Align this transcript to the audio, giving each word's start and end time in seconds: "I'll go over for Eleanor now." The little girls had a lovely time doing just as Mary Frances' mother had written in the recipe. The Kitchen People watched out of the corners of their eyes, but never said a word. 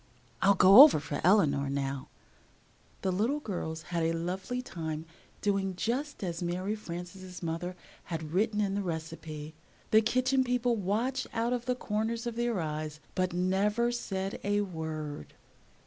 "I'll 0.41 0.55
go 0.55 0.81
over 0.81 0.99
for 0.99 1.21
Eleanor 1.23 1.69
now." 1.69 2.07
The 3.03 3.11
little 3.11 3.39
girls 3.39 3.83
had 3.93 4.01
a 4.01 4.13
lovely 4.13 4.59
time 4.59 5.05
doing 5.41 5.75
just 5.75 6.23
as 6.23 6.41
Mary 6.41 6.73
Frances' 6.75 7.43
mother 7.43 7.75
had 8.05 8.33
written 8.33 8.61
in 8.61 8.73
the 8.73 8.81
recipe. 8.81 9.53
The 9.91 10.01
Kitchen 10.01 10.43
People 10.43 10.75
watched 10.75 11.27
out 11.33 11.53
of 11.53 11.65
the 11.67 11.75
corners 11.75 12.25
of 12.25 12.35
their 12.35 12.59
eyes, 12.59 12.99
but 13.13 13.31
never 13.31 13.91
said 13.91 14.39
a 14.43 14.61
word. 14.61 15.35